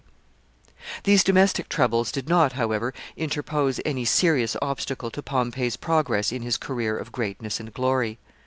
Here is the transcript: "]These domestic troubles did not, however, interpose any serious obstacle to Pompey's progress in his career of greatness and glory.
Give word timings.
"]These 1.03 1.23
domestic 1.23 1.69
troubles 1.69 2.11
did 2.11 2.27
not, 2.27 2.53
however, 2.53 2.91
interpose 3.15 3.79
any 3.85 4.03
serious 4.03 4.57
obstacle 4.59 5.11
to 5.11 5.21
Pompey's 5.21 5.77
progress 5.77 6.31
in 6.31 6.41
his 6.41 6.57
career 6.57 6.97
of 6.97 7.11
greatness 7.11 7.59
and 7.59 7.71
glory. 7.71 8.17